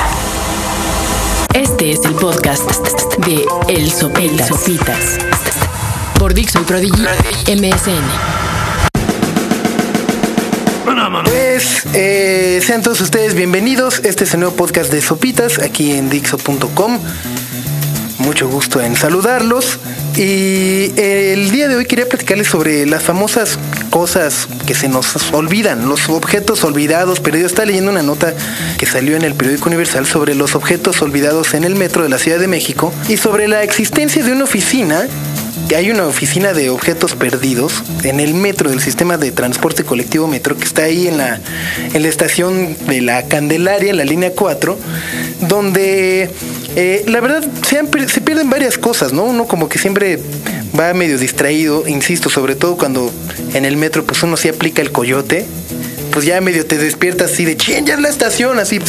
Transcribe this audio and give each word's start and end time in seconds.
Este 1.54 1.92
es 1.92 2.04
el 2.04 2.15
podcast 2.15 2.70
de 3.26 3.46
El 3.70 3.89
Sopitas. 3.92 4.49
Sopitas. 4.49 5.18
Por 6.19 6.33
Dixon 6.33 6.65
Prodigy 6.65 7.06
MSN. 7.47 8.03
Pues 11.24 11.85
eh, 11.94 12.62
sean 12.65 12.81
todos 12.81 12.99
ustedes 12.99 13.35
bienvenidos. 13.35 14.01
Este 14.03 14.26
es 14.26 14.33
el 14.33 14.42
nuevo 14.42 14.56
podcast 14.56 14.92
de 14.92 15.01
Sopitas 15.01 15.60
aquí 15.60 15.94
en 15.94 16.09
Dixo.com. 16.09 16.99
Mucho 18.22 18.48
gusto 18.48 18.80
en 18.80 18.95
saludarlos. 18.95 19.80
Y 20.16 20.91
el 20.98 21.49
día 21.52 21.67
de 21.67 21.75
hoy 21.75 21.85
quería 21.85 22.07
platicarles 22.07 22.47
sobre 22.47 22.85
las 22.85 23.03
famosas 23.03 23.57
cosas 23.89 24.47
que 24.67 24.75
se 24.75 24.88
nos 24.88 25.16
olvidan, 25.34 25.89
los 25.89 26.07
objetos 26.07 26.63
olvidados. 26.63 27.20
Pero 27.20 27.38
yo 27.38 27.47
estaba 27.47 27.66
leyendo 27.66 27.91
una 27.91 28.03
nota 28.03 28.34
que 28.77 28.85
salió 28.85 29.16
en 29.16 29.23
el 29.23 29.34
periódico 29.34 29.70
Universal 29.70 30.05
sobre 30.05 30.35
los 30.35 30.55
objetos 30.55 31.02
olvidados 31.02 31.55
en 31.55 31.63
el 31.63 31.75
metro 31.75 32.03
de 32.03 32.09
la 32.09 32.20
Ciudad 32.20 32.39
de 32.39 32.47
México 32.47 32.94
y 33.09 33.17
sobre 33.17 33.47
la 33.47 33.63
existencia 33.63 34.23
de 34.23 34.31
una 34.31 34.44
oficina 34.44 35.08
hay 35.75 35.89
una 35.89 36.05
oficina 36.05 36.53
de 36.53 36.69
objetos 36.69 37.16
perdidos 37.16 37.83
en 38.03 38.19
el 38.19 38.33
metro 38.33 38.69
del 38.69 38.81
sistema 38.81 39.17
de 39.17 39.31
transporte 39.31 39.83
colectivo 39.83 40.27
metro 40.27 40.58
que 40.58 40.66
está 40.66 40.83
ahí 40.83 41.08
en 41.08 41.17
la, 41.17 41.39
en 41.94 42.03
la 42.03 42.09
estación 42.09 42.75
de 42.88 43.02
la 43.02 43.23
Candelaria, 43.23 43.91
en 43.91 43.97
la 43.97 44.03
línea 44.03 44.31
4, 44.35 44.77
donde 45.47 46.30
eh, 46.75 47.03
la 47.07 47.20
verdad 47.20 47.43
se, 47.67 48.21
pierden 48.21 48.49
varias 48.49 48.77
cosas, 48.77 49.13
¿no? 49.13 49.23
Uno 49.23 49.45
como 49.45 49.67
que 49.67 49.77
siempre 49.77 50.20
va 50.77 50.94
medio 50.94 51.17
distraído, 51.17 51.88
insisto, 51.88 52.30
sobre 52.30 52.55
todo 52.55 52.77
cuando 52.77 53.11
en 53.53 53.66
el 53.66 53.75
metro 53.75 54.05
pues 54.05 54.23
uno 54.23 54.38
sí 54.38 54.47
aplica 54.47 54.81
el 54.81 54.92
coyote, 54.92 55.45
pues 56.11 56.25
ya 56.25 56.39
medio 56.39 56.66
te 56.66 56.77
despiertas 56.77 57.31
así 57.33 57.45
de 57.45 57.58
ching, 57.58 57.86
ya 57.86 57.95
es 57.95 58.02
la 58.02 58.09
estación, 58.09 58.59
así, 58.59 58.80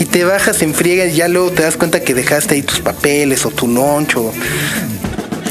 y 0.00 0.04
te 0.04 0.24
bajas 0.24 0.62
en 0.62 0.74
friega 0.74 1.06
y 1.06 1.14
ya 1.14 1.28
luego 1.28 1.50
te 1.50 1.62
das 1.62 1.76
cuenta 1.76 2.00
que 2.00 2.14
dejaste 2.14 2.54
ahí 2.54 2.62
tus 2.62 2.80
papeles 2.80 3.46
o 3.46 3.50
tu 3.50 3.68
lunch 3.68 4.16
o 4.16 4.32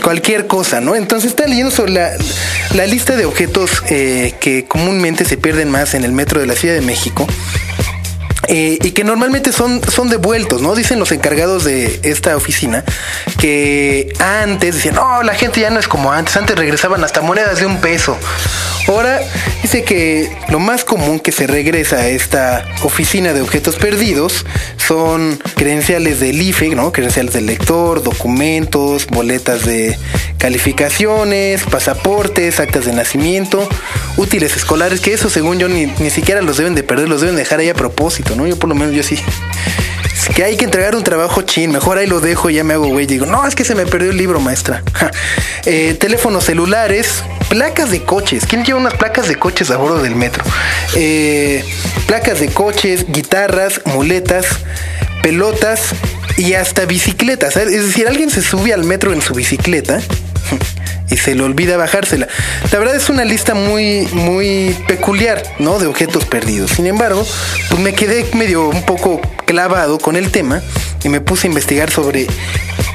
cualquier 0.03 0.47
cosa, 0.47 0.81
¿no? 0.81 0.95
Entonces 0.95 1.31
está 1.31 1.47
leyendo 1.47 1.71
sobre 1.71 1.93
la, 1.93 2.85
lista 2.85 3.15
de 3.15 3.25
objetos 3.25 3.81
eh, 3.89 4.33
que 4.39 4.65
comúnmente 4.65 5.25
se 5.25 5.37
pierden 5.37 5.71
más 5.71 5.93
en 5.93 6.03
el 6.03 6.11
metro 6.11 6.39
de 6.39 6.45
la 6.45 6.55
Ciudad 6.55 6.75
de 6.75 6.81
México. 6.81 7.27
Eh, 8.47 8.77
y 8.81 8.91
que 8.91 9.03
normalmente 9.03 9.51
son, 9.51 9.81
son 9.89 10.09
devueltos, 10.09 10.61
¿no? 10.61 10.75
Dicen 10.75 10.99
los 10.99 11.11
encargados 11.11 11.63
de 11.63 11.99
esta 12.03 12.35
oficina 12.35 12.83
que 13.37 14.13
antes 14.19 14.75
decían, 14.75 14.95
no, 14.95 15.23
la 15.23 15.33
gente 15.33 15.61
ya 15.61 15.69
no 15.69 15.79
es 15.79 15.87
como 15.87 16.11
antes, 16.11 16.35
antes 16.37 16.55
regresaban 16.55 17.03
hasta 17.03 17.21
monedas 17.21 17.59
de 17.59 17.65
un 17.65 17.77
peso. 17.77 18.17
Ahora 18.87 19.19
dice 19.63 19.83
que 19.83 20.31
lo 20.49 20.59
más 20.59 20.85
común 20.85 21.19
que 21.19 21.31
se 21.31 21.47
regresa 21.47 21.97
a 21.97 22.07
esta 22.07 22.65
oficina 22.83 23.33
de 23.33 23.41
objetos 23.41 23.77
perdidos 23.77 24.45
son 24.77 25.39
credenciales 25.55 26.19
del 26.19 26.39
IFE, 26.39 26.69
¿no? 26.69 26.91
Credenciales 26.91 27.33
del 27.33 27.47
lector, 27.47 28.03
documentos, 28.03 29.07
boletas 29.07 29.65
de 29.65 29.97
calificaciones, 30.37 31.63
pasaportes, 31.63 32.59
actas 32.59 32.85
de 32.85 32.93
nacimiento, 32.93 33.67
útiles 34.17 34.55
escolares, 34.55 34.99
que 35.01 35.13
eso 35.13 35.31
según 35.31 35.57
yo 35.57 35.67
ni, 35.67 35.87
ni 35.87 36.11
siquiera 36.11 36.43
los 36.43 36.57
deben 36.57 36.75
de 36.75 36.83
perder, 36.83 37.09
los 37.09 37.21
deben 37.21 37.35
dejar 37.35 37.59
ahí 37.59 37.69
a 37.69 37.73
propósito, 37.73 38.34
¿no? 38.35 38.47
Yo 38.47 38.57
por 38.57 38.69
lo 38.69 38.75
menos 38.75 38.93
yo 38.93 39.03
sí 39.03 39.19
que 40.33 40.43
hay 40.43 40.57
que 40.57 40.65
entregar 40.65 40.95
un 40.95 41.03
trabajo 41.03 41.43
chin, 41.43 41.71
mejor 41.71 41.97
ahí 41.97 42.07
lo 42.07 42.19
dejo 42.19 42.49
y 42.49 42.55
ya 42.55 42.63
me 42.63 42.73
hago 42.73 42.87
güey. 42.87 43.05
Digo, 43.05 43.25
no, 43.25 43.45
es 43.47 43.55
que 43.55 43.63
se 43.63 43.75
me 43.75 43.85
perdió 43.85 44.11
el 44.11 44.17
libro, 44.17 44.39
maestra. 44.39 44.83
Eh, 45.67 45.95
teléfonos 45.99 46.43
celulares, 46.43 47.23
placas 47.49 47.89
de 47.89 48.03
coches. 48.03 48.45
¿Quién 48.45 48.63
lleva 48.63 48.79
unas 48.79 48.93
placas 48.93 49.27
de 49.27 49.35
coches 49.35 49.71
a 49.71 49.77
bordo 49.77 50.03
del 50.03 50.15
metro? 50.15 50.43
Eh, 50.93 51.65
placas 52.05 52.39
de 52.39 52.49
coches, 52.49 53.07
guitarras, 53.09 53.81
muletas, 53.85 54.45
pelotas 55.23 55.95
y 56.37 56.53
hasta 56.53 56.85
bicicletas. 56.85 57.57
Es 57.57 57.83
decir, 57.83 58.07
alguien 58.07 58.29
se 58.29 58.43
sube 58.43 58.73
al 58.73 58.83
metro 58.83 59.11
en 59.11 59.23
su 59.23 59.33
bicicleta 59.33 60.01
y 61.09 61.17
se 61.17 61.35
le 61.35 61.43
olvida 61.43 61.77
bajársela. 61.77 62.27
La 62.71 62.79
verdad 62.79 62.95
es 62.95 63.09
una 63.09 63.25
lista 63.25 63.53
muy, 63.53 64.07
muy 64.13 64.75
peculiar, 64.87 65.43
¿no? 65.59 65.79
De 65.79 65.87
objetos 65.87 66.25
perdidos. 66.25 66.71
Sin 66.71 66.87
embargo, 66.87 67.25
pues 67.69 67.81
me 67.81 67.93
quedé 67.93 68.25
medio 68.33 68.67
un 68.69 68.83
poco 68.83 69.21
clavado 69.45 69.99
con 69.99 70.15
el 70.15 70.31
tema 70.31 70.61
y 71.03 71.09
me 71.09 71.21
puse 71.21 71.47
a 71.47 71.49
investigar 71.49 71.91
sobre 71.91 72.27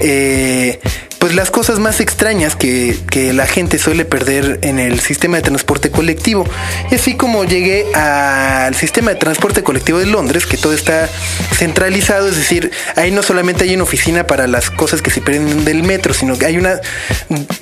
eh, 0.01 0.81
pues 1.21 1.35
las 1.35 1.51
cosas 1.51 1.79
más 1.79 2.01
extrañas 2.01 2.57
que, 2.57 2.99
la 3.35 3.47
gente 3.47 3.79
suele 3.79 4.07
perder 4.07 4.59
en 4.63 4.79
el 4.79 5.01
sistema 5.01 5.37
de 5.37 5.43
transporte 5.43 5.91
colectivo. 5.91 6.47
Y 6.91 6.95
así 6.95 7.15
como 7.15 7.45
llegué 7.45 7.95
al 7.95 8.75
sistema 8.75 9.11
de 9.11 9.17
transporte 9.17 9.63
colectivo 9.63 9.99
de 9.99 10.07
Londres, 10.07 10.47
que 10.47 10.57
todo 10.57 10.73
está 10.73 11.09
centralizado, 11.55 12.29
es 12.29 12.37
decir, 12.37 12.73
ahí 12.97 13.11
no 13.11 13.23
solamente 13.23 13.65
hay 13.65 13.75
una 13.75 13.83
oficina 13.85 14.27
para 14.27 14.47
las 14.47 14.71
cosas 14.71 15.03
que 15.03 15.11
se 15.11 15.21
pierden 15.21 15.67
del 15.67 15.83
metro, 15.83 16.15
sino 16.15 16.39
que 16.39 16.47
hay 16.47 16.57
una 16.57 16.81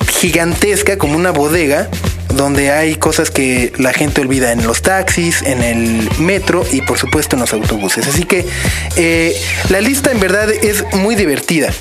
gigantesca, 0.09 0.97
como 0.97 1.17
una 1.17 1.31
bodega, 1.31 1.89
donde 2.33 2.71
hay 2.71 2.95
cosas 2.95 3.29
que 3.29 3.73
la 3.77 3.91
gente 3.91 4.21
olvida 4.21 4.53
en 4.53 4.65
los 4.65 4.81
taxis, 4.81 5.41
en 5.41 5.61
el 5.61 6.09
metro 6.19 6.65
y 6.71 6.81
por 6.81 6.97
supuesto 6.97 7.35
en 7.35 7.41
los 7.41 7.51
autobuses. 7.51 8.07
Así 8.07 8.23
que 8.23 8.45
eh, 8.95 9.35
la 9.67 9.81
lista 9.81 10.11
en 10.11 10.21
verdad 10.21 10.49
es 10.49 10.85
muy 10.93 11.15
divertida. 11.15 11.73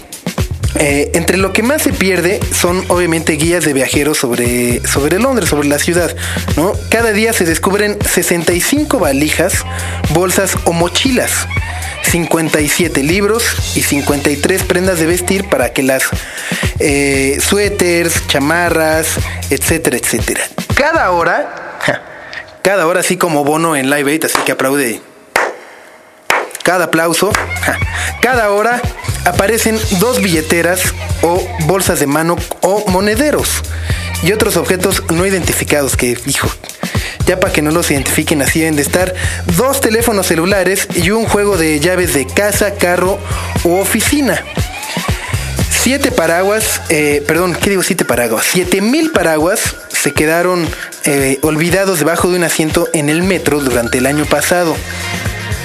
Eh, 0.74 1.10
entre 1.14 1.38
lo 1.38 1.52
que 1.52 1.62
más 1.62 1.82
se 1.82 1.92
pierde 1.92 2.40
son 2.54 2.84
obviamente 2.88 3.32
guías 3.32 3.64
de 3.64 3.72
viajeros 3.72 4.18
sobre, 4.18 4.86
sobre 4.86 5.18
Londres, 5.18 5.48
sobre 5.48 5.68
la 5.68 5.78
ciudad. 5.78 6.14
¿no? 6.56 6.72
Cada 6.90 7.12
día 7.12 7.32
se 7.32 7.44
descubren 7.44 7.96
65 8.04 8.98
valijas, 8.98 9.64
bolsas 10.10 10.56
o 10.64 10.72
mochilas. 10.72 11.46
57 12.10 13.02
libros 13.02 13.44
y 13.74 13.82
53 13.82 14.62
prendas 14.62 14.98
de 14.98 15.06
vestir 15.06 15.48
para 15.48 15.74
que 15.74 15.82
las 15.82 16.04
eh, 16.78 17.38
suéteres, 17.40 18.26
chamarras, 18.28 19.18
etcétera, 19.50 19.98
etcétera. 19.98 20.40
Cada 20.74 21.10
hora, 21.10 21.78
cada 22.62 22.86
hora 22.86 23.00
así 23.00 23.18
como 23.18 23.44
Bono 23.44 23.76
en 23.76 23.90
Live 23.90 24.10
Aid, 24.10 24.24
así 24.24 24.38
que 24.46 24.52
aplaude. 24.52 25.02
Cada 26.62 26.86
aplauso, 26.86 27.30
cada 28.22 28.50
hora 28.50 28.80
aparecen 29.28 29.78
dos 29.98 30.20
billeteras 30.20 30.80
o 31.22 31.46
bolsas 31.66 32.00
de 32.00 32.06
mano 32.06 32.36
o 32.62 32.88
monederos 32.88 33.62
y 34.22 34.32
otros 34.32 34.56
objetos 34.56 35.02
no 35.10 35.26
identificados 35.26 35.96
que, 35.96 36.18
hijo, 36.26 36.48
ya 37.26 37.38
para 37.38 37.52
que 37.52 37.62
no 37.62 37.70
los 37.70 37.90
identifiquen 37.90 38.42
así 38.42 38.60
deben 38.60 38.76
de 38.76 38.82
estar 38.82 39.14
dos 39.56 39.80
teléfonos 39.80 40.26
celulares 40.26 40.88
y 40.94 41.10
un 41.10 41.26
juego 41.26 41.56
de 41.56 41.78
llaves 41.78 42.14
de 42.14 42.26
casa, 42.26 42.74
carro 42.74 43.18
u 43.64 43.74
oficina. 43.76 44.42
Siete 45.70 46.10
paraguas, 46.10 46.82
eh, 46.88 47.22
perdón, 47.26 47.54
¿qué 47.54 47.70
digo 47.70 47.82
siete 47.82 48.04
paraguas? 48.04 48.44
Siete 48.50 48.80
mil 48.80 49.10
paraguas 49.12 49.76
se 49.88 50.12
quedaron 50.12 50.68
eh, 51.04 51.38
olvidados 51.42 51.98
debajo 51.98 52.28
de 52.28 52.36
un 52.36 52.44
asiento 52.44 52.88
en 52.92 53.08
el 53.08 53.22
metro 53.22 53.60
durante 53.60 53.98
el 53.98 54.06
año 54.06 54.26
pasado. 54.26 54.76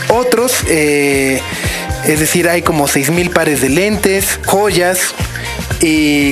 Otros 0.10 0.54
eh, 0.68 1.42
es 2.06 2.20
decir, 2.20 2.50
hay 2.50 2.62
como 2.62 2.88
6.000 2.88 3.32
pares 3.32 3.62
de 3.62 3.70
lentes, 3.70 4.40
joyas, 4.46 5.14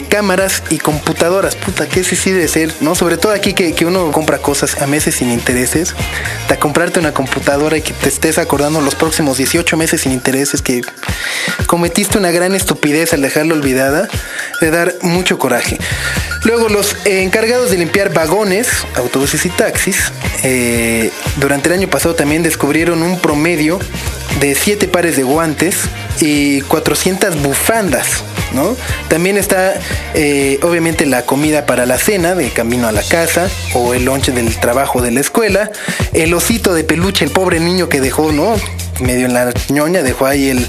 cámaras 0.09 0.63
y 0.69 0.77
computadoras. 0.77 1.55
Puta, 1.55 1.87
que 1.87 2.01
ese 2.01 2.15
sí 2.15 2.31
debe 2.31 2.47
ser, 2.47 2.73
¿no? 2.79 2.95
Sobre 2.95 3.17
todo 3.17 3.33
aquí 3.33 3.53
que, 3.53 3.85
uno 3.85 4.11
compra 4.11 4.37
cosas 4.37 4.81
a 4.81 4.87
meses 4.87 5.15
sin 5.15 5.29
intereses. 5.29 5.93
De 6.47 6.57
comprarte 6.57 6.99
una 6.99 7.13
computadora 7.13 7.77
y 7.77 7.81
que 7.81 7.93
te 7.93 8.07
estés 8.07 8.37
acordando 8.37 8.79
los 8.81 8.95
próximos 8.95 9.37
18 9.37 9.75
meses 9.77 10.01
sin 10.01 10.11
intereses 10.11 10.61
que 10.61 10.81
cometiste 11.65 12.17
una 12.17 12.31
gran 12.31 12.55
estupidez 12.55 13.13
al 13.13 13.21
dejarla 13.21 13.53
olvidada, 13.53 14.07
de 14.61 14.71
dar 14.71 14.93
mucho 15.01 15.37
coraje. 15.37 15.77
Luego 16.43 16.69
los 16.69 16.95
encargados 17.05 17.71
de 17.71 17.77
limpiar 17.77 18.13
vagones, 18.13 18.67
autobuses 18.95 19.45
y 19.45 19.49
taxis, 19.49 20.11
eh, 20.43 21.11
durante 21.37 21.69
el 21.69 21.75
año 21.75 21.87
pasado 21.89 22.15
también 22.15 22.41
descubrieron 22.41 23.03
un 23.03 23.19
promedio 23.19 23.79
de 24.39 24.55
7 24.55 24.87
pares 24.87 25.17
de 25.17 25.23
guantes 25.23 25.75
y 26.19 26.61
400 26.61 27.41
bufandas. 27.41 28.23
¿no? 28.53 28.75
También 29.07 29.37
está 29.37 29.73
eh, 30.13 30.59
obviamente 30.61 31.05
la 31.05 31.25
comida 31.25 31.65
para 31.65 31.85
la 31.85 31.97
cena 31.97 32.35
de 32.35 32.49
camino 32.49 32.87
a 32.87 32.91
la 32.91 33.03
casa 33.03 33.49
o 33.73 33.93
el 33.93 34.05
lunch 34.05 34.27
del 34.27 34.55
trabajo 34.57 35.01
de 35.01 35.11
la 35.11 35.21
escuela, 35.21 35.71
el 36.13 36.33
osito 36.33 36.73
de 36.73 36.83
peluche, 36.83 37.25
el 37.25 37.31
pobre 37.31 37.59
niño 37.59 37.89
que 37.89 38.01
dejó, 38.01 38.31
¿no? 38.31 38.55
Medio 38.99 39.25
en 39.25 39.33
la 39.33 39.53
ñoña, 39.69 40.03
dejó 40.03 40.25
ahí 40.25 40.49
el, 40.49 40.67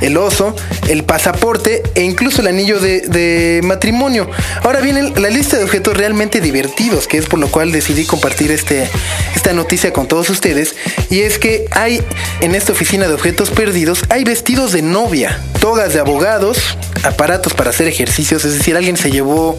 el 0.00 0.16
oso, 0.16 0.54
el 0.88 1.04
pasaporte 1.04 1.82
e 1.94 2.02
incluso 2.02 2.40
el 2.40 2.48
anillo 2.48 2.80
de, 2.80 3.02
de 3.02 3.60
matrimonio. 3.62 4.28
Ahora 4.62 4.80
viene 4.80 5.12
la 5.16 5.30
lista 5.30 5.56
de 5.56 5.64
objetos 5.64 5.96
realmente 5.96 6.40
divertidos, 6.40 7.06
que 7.06 7.18
es 7.18 7.26
por 7.26 7.38
lo 7.38 7.48
cual 7.48 7.72
decidí 7.72 8.04
compartir 8.04 8.50
este, 8.50 8.88
esta 9.34 9.52
noticia 9.52 9.92
con 9.92 10.06
todos 10.08 10.30
ustedes. 10.30 10.74
Y 11.10 11.20
es 11.20 11.38
que 11.38 11.66
hay 11.70 12.02
en 12.40 12.54
esta 12.54 12.72
oficina 12.72 13.06
de 13.08 13.14
objetos 13.14 13.50
perdidos, 13.50 14.02
hay 14.08 14.24
vestidos 14.24 14.72
de 14.72 14.82
novia, 14.82 15.40
togas 15.60 15.94
de 15.94 16.00
abogados, 16.00 16.76
aparatos 17.02 17.54
para 17.54 17.70
hacer 17.70 17.88
ejercicios, 17.88 18.44
es 18.44 18.54
decir, 18.54 18.76
alguien 18.76 18.96
se 18.96 19.10
llevó 19.10 19.58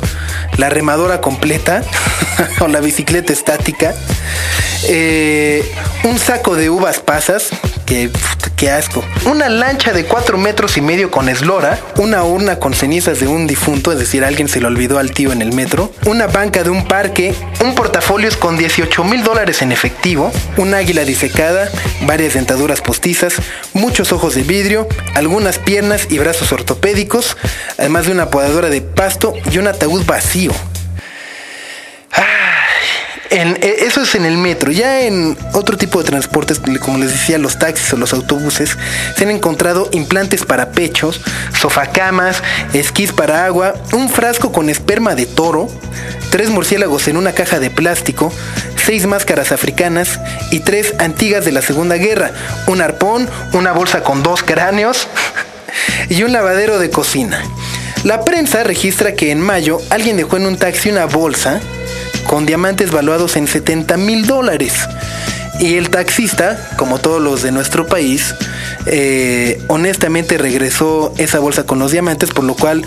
la 0.58 0.70
remadora 0.70 1.22
completa 1.22 1.84
o 2.60 2.68
la 2.68 2.80
bicicleta 2.80 3.34
estática, 3.34 3.94
eh, 4.88 5.64
un 6.04 6.20
saco 6.20 6.56
de 6.56 6.70
uvas 6.70 7.00
pasas, 7.00 7.50
que 7.86 8.10
qué 8.56 8.72
asco, 8.72 9.04
una 9.26 9.50
lancha 9.50 9.92
de 9.92 10.06
4 10.06 10.38
metros 10.38 10.78
y 10.78 10.82
medio 10.82 11.12
con 11.12 11.30
eslora, 11.30 11.80
una 11.98 12.24
urna 12.24 12.58
con 12.60 12.74
cenizas 12.74 13.20
de 13.20 13.28
un 13.28 13.48
difunto, 13.48 13.92
es 13.92 14.00
decir, 14.00 14.24
alguien 14.24 14.48
se 14.48 14.62
lo 14.62 14.68
olvidó 14.68 14.98
al 15.00 15.12
tío 15.12 15.32
en 15.32 15.42
el 15.42 15.54
metro, 15.54 15.92
una 16.06 16.28
banca 16.28 16.64
de 16.64 16.70
un 16.70 16.88
parque, 16.88 17.36
un 17.62 17.76
portafolios 17.76 18.38
con 18.38 18.58
18 18.58 19.04
mil 19.04 19.24
dólares 19.24 19.62
en 19.62 19.72
efectivo, 19.72 20.32
un 20.58 20.74
águila 20.74 21.04
disecada, 21.04 21.70
varias 22.02 22.34
dentaduras 22.34 22.82
postizas, 22.82 23.36
muchos 23.74 24.12
ojos 24.12 24.36
de 24.36 24.44
vidrio, 24.44 24.88
algunas 25.16 25.60
piernas 25.60 26.08
y 26.10 26.18
brazos 26.20 26.52
ortopédicos, 26.52 27.38
además 27.78 28.06
de 28.06 28.14
una 28.14 28.30
podadora 28.30 28.70
de 28.70 28.82
pasto 28.82 29.34
y 29.52 29.58
un 29.58 29.68
ataúd 29.68 30.06
vacío. 30.06 30.52
E, 33.36 33.86
eso 33.86 34.02
es 34.02 34.16
en 34.16 34.24
el 34.24 34.38
metro. 34.38 34.72
Ya 34.72 35.02
en 35.02 35.38
otro 35.54 35.78
tipo 35.78 36.02
de 36.02 36.06
transportes, 36.06 36.62
como 36.80 36.98
les 37.00 37.12
decía, 37.12 37.38
los 37.38 37.60
taxis 37.60 37.92
o 37.92 37.98
los 37.98 38.14
autobuses, 38.14 38.78
se 39.18 39.24
han 39.26 39.32
encontrado 39.32 39.90
implantes 39.92 40.46
para 40.46 40.72
pechos, 40.72 41.20
sofacamas, 41.60 42.42
esquís 42.74 43.12
para 43.12 43.46
agua, 43.46 43.74
un 43.92 44.10
frasco 44.10 44.54
con 44.54 44.70
esperma 44.70 45.16
de 45.16 45.26
toro, 45.26 45.68
tres 46.32 46.50
murciélagos 46.50 47.10
en 47.10 47.18
una 47.18 47.34
caja 47.34 47.60
de 47.60 47.70
plástico, 47.70 48.32
seis 48.86 49.06
máscaras 49.06 49.52
africanas 49.52 50.20
y 50.52 50.62
tres 50.62 50.94
antiguas 51.00 51.44
de 51.44 51.52
la 51.52 51.62
Segunda 51.62 51.98
Guerra, 51.98 52.32
un 52.68 52.80
arpón, 52.80 53.30
una 53.52 53.74
bolsa 53.74 54.02
con 54.02 54.24
dos 54.24 54.44
cráneos 54.44 55.10
y 56.10 56.24
un 56.24 56.32
lavadero 56.32 56.80
de 56.80 56.90
cocina. 56.90 57.44
La 58.06 58.24
prensa 58.24 58.64
registra 58.64 59.14
que 59.14 59.32
en 59.32 59.42
mayo 59.42 59.82
alguien 59.90 60.16
dejó 60.16 60.38
en 60.38 60.46
un 60.46 60.58
taxi 60.58 60.90
una 60.90 61.06
bolsa 61.06 61.60
con 62.28 62.46
diamantes 62.46 62.92
valuados 62.92 63.36
en 63.36 63.48
70 63.48 63.98
mil 63.98 64.26
dólares. 64.26 64.74
Y 65.60 65.76
el 65.76 65.90
taxista, 65.90 66.60
como 66.78 67.00
todos 67.00 67.22
los 67.22 67.42
de 67.42 67.52
nuestro 67.52 67.88
país, 67.88 68.36
eh, 68.88 69.62
honestamente 69.68 70.38
regresó 70.38 71.14
esa 71.18 71.40
bolsa 71.40 71.66
con 71.66 71.80
los 71.80 71.92
diamantes, 71.92 72.32
por 72.32 72.44
lo 72.44 72.56
cual 72.56 72.84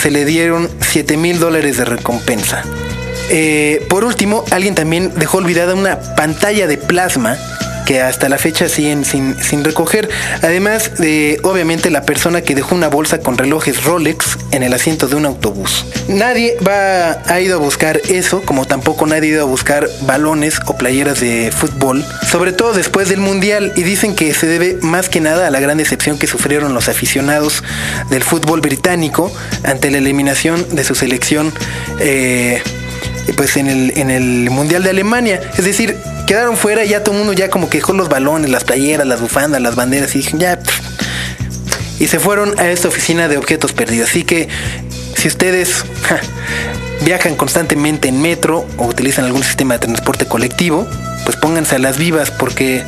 se 0.00 0.10
le 0.10 0.24
dieron 0.24 0.70
7 0.80 1.16
mil 1.16 1.40
dólares 1.40 1.78
de 1.78 1.84
recompensa. 1.84 2.62
Eh, 3.28 3.86
por 3.88 4.04
último, 4.04 4.44
alguien 4.50 4.74
también 4.74 5.12
dejó 5.16 5.38
olvidada 5.38 5.74
una 5.74 5.98
pantalla 6.16 6.66
de 6.66 6.76
plasma 6.76 7.36
que 7.86 8.00
hasta 8.00 8.28
la 8.28 8.38
fecha 8.38 8.68
siguen 8.68 9.04
sin, 9.04 9.42
sin 9.42 9.64
recoger. 9.64 10.08
Además 10.42 10.98
de, 10.98 11.40
obviamente, 11.42 11.90
la 11.90 12.02
persona 12.02 12.42
que 12.42 12.54
dejó 12.54 12.74
una 12.74 12.88
bolsa 12.88 13.18
con 13.18 13.38
relojes 13.38 13.84
Rolex 13.84 14.38
en 14.50 14.62
el 14.62 14.72
asiento 14.72 15.08
de 15.08 15.16
un 15.16 15.26
autobús. 15.26 15.84
Nadie 16.08 16.56
va, 16.66 17.22
ha 17.26 17.40
ido 17.40 17.56
a 17.56 17.58
buscar 17.58 18.00
eso, 18.08 18.42
como 18.42 18.66
tampoco 18.66 19.06
nadie 19.06 19.30
ha 19.30 19.32
ido 19.34 19.42
a 19.42 19.46
buscar 19.46 19.88
balones 20.02 20.60
o 20.66 20.76
playeras 20.76 21.20
de 21.20 21.52
fútbol, 21.52 22.04
sobre 22.30 22.52
todo 22.52 22.72
después 22.72 23.08
del 23.08 23.20
Mundial, 23.20 23.72
y 23.76 23.82
dicen 23.82 24.14
que 24.14 24.34
se 24.34 24.46
debe 24.46 24.78
más 24.80 25.08
que 25.08 25.20
nada 25.20 25.46
a 25.46 25.50
la 25.50 25.60
gran 25.60 25.78
decepción 25.78 26.18
que 26.18 26.26
sufrieron 26.26 26.74
los 26.74 26.88
aficionados 26.88 27.62
del 28.10 28.22
fútbol 28.22 28.60
británico 28.60 29.32
ante 29.64 29.90
la 29.90 29.98
eliminación 29.98 30.74
de 30.74 30.84
su 30.84 30.94
selección. 30.94 31.52
Eh, 32.00 32.62
pues 33.36 33.56
en 33.56 33.68
el, 33.68 33.92
en 33.96 34.10
el 34.10 34.50
Mundial 34.50 34.82
de 34.82 34.90
Alemania. 34.90 35.40
Es 35.56 35.64
decir, 35.64 35.96
quedaron 36.32 36.56
fuera 36.56 36.82
y 36.82 36.88
ya 36.88 37.04
todo 37.04 37.14
el 37.14 37.18
mundo 37.18 37.34
ya 37.34 37.50
como 37.50 37.68
que 37.68 37.76
dejó 37.76 37.92
los 37.92 38.08
balones, 38.08 38.50
las 38.50 38.64
playeras, 38.64 39.06
las 39.06 39.20
bufandas, 39.20 39.60
las 39.60 39.74
banderas 39.74 40.14
y 40.14 40.20
dijeron, 40.20 40.40
ya. 40.40 40.58
Y 41.98 42.06
se 42.06 42.18
fueron 42.18 42.58
a 42.58 42.70
esta 42.70 42.88
oficina 42.88 43.28
de 43.28 43.36
objetos 43.36 43.74
perdidos. 43.74 44.08
Así 44.08 44.24
que 44.24 44.48
si 45.14 45.28
ustedes 45.28 45.84
viajan 47.04 47.34
constantemente 47.34 48.08
en 48.08 48.22
metro 48.22 48.66
o 48.78 48.86
utilizan 48.86 49.26
algún 49.26 49.42
sistema 49.42 49.74
de 49.74 49.80
transporte 49.80 50.24
colectivo, 50.24 50.88
pues 51.26 51.36
pónganse 51.36 51.74
a 51.74 51.78
las 51.78 51.98
vivas 51.98 52.30
porque 52.30 52.82